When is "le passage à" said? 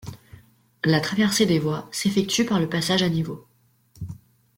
2.59-3.09